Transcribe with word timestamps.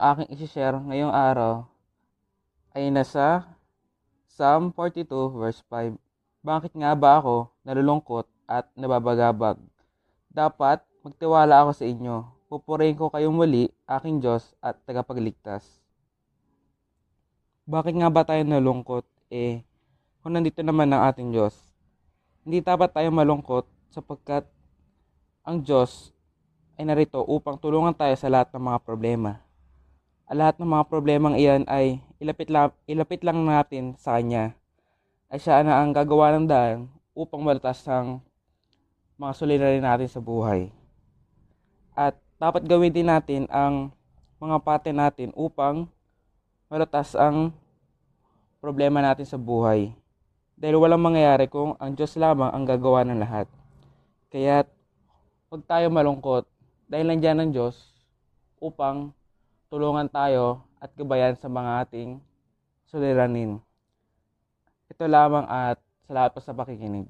aking 0.00 0.32
isi-share 0.32 0.80
ngayong 0.80 1.12
araw 1.12 1.68
ay 2.72 2.88
nasa 2.88 3.44
Psalm 4.32 4.72
42 4.72 5.04
verse 5.36 5.60
5. 5.68 6.00
Bakit 6.40 6.72
nga 6.72 6.96
ba 6.96 7.20
ako 7.20 7.52
nalulungkot 7.68 8.24
at 8.48 8.64
nababagabag? 8.72 9.60
Dapat 10.32 10.80
magtiwala 11.04 11.60
ako 11.60 11.76
sa 11.76 11.84
inyo. 11.84 12.24
Pupurihin 12.48 12.96
ko 12.96 13.12
kayong 13.12 13.36
muli, 13.36 13.68
aking 13.84 14.24
Diyos 14.24 14.56
at 14.64 14.80
tagapagligtas. 14.88 15.68
Bakit 17.68 18.00
nga 18.00 18.08
ba 18.08 18.24
tayo 18.24 18.40
nalungkot? 18.40 19.04
Eh, 19.28 19.60
kung 20.24 20.32
nandito 20.32 20.64
naman 20.64 20.88
ang 20.90 21.12
ating 21.12 21.28
Diyos. 21.28 21.54
Hindi 22.40 22.64
dapat 22.64 22.96
tayo 22.96 23.12
malungkot 23.12 23.68
sapagkat 23.92 24.48
ang 25.44 25.60
Diyos 25.60 26.16
ay 26.80 26.88
narito 26.88 27.20
upang 27.20 27.60
tulungan 27.60 27.92
tayo 27.92 28.16
sa 28.16 28.32
lahat 28.32 28.48
ng 28.56 28.64
mga 28.64 28.80
problema. 28.80 29.49
Ang 30.30 30.38
lahat 30.38 30.62
ng 30.62 30.70
mga 30.70 30.86
problemang 30.86 31.34
iyan 31.34 31.66
ay 31.66 31.98
ilapit 32.22 32.54
lang, 32.54 32.70
ilapit 32.86 33.26
lang 33.26 33.42
natin 33.42 33.98
sa 33.98 34.14
Kanya. 34.14 34.54
Ay 35.26 35.42
siya 35.42 35.66
na 35.66 35.82
ang 35.82 35.90
gagawa 35.90 36.30
ng 36.38 36.46
daan 36.46 36.86
upang 37.18 37.42
malutas 37.42 37.82
ang 37.90 38.22
mga 39.18 39.32
suliranin 39.34 39.82
natin 39.82 40.06
sa 40.06 40.22
buhay. 40.22 40.70
At 41.98 42.14
dapat 42.38 42.62
gawin 42.62 42.94
din 42.94 43.10
natin 43.10 43.50
ang 43.50 43.90
mga 44.38 44.62
pate 44.62 44.94
natin 44.94 45.34
upang 45.34 45.90
malutas 46.70 47.18
ang 47.18 47.50
problema 48.62 49.02
natin 49.02 49.26
sa 49.26 49.34
buhay. 49.34 49.90
Dahil 50.54 50.78
walang 50.78 51.10
mangyayari 51.10 51.50
kung 51.50 51.74
ang 51.82 51.98
Diyos 51.98 52.14
lamang 52.14 52.54
ang 52.54 52.62
gagawa 52.62 53.02
ng 53.02 53.18
lahat. 53.18 53.50
Kaya 54.30 54.62
huwag 55.50 55.66
tayo 55.66 55.90
malungkot 55.90 56.46
dahil 56.86 57.10
nandiyan 57.10 57.42
ng 57.42 57.50
Diyos 57.50 57.98
upang 58.62 59.10
tulungan 59.70 60.10
tayo 60.10 60.66
at 60.82 60.90
gabayan 60.98 61.38
sa 61.38 61.46
mga 61.46 61.86
ating 61.86 62.18
suliranin. 62.90 63.62
Ito 64.90 65.06
lamang 65.06 65.46
at 65.46 65.78
salamat 66.10 66.30
po 66.34 66.42
sa 66.42 66.50
pakikinig. 66.52 67.06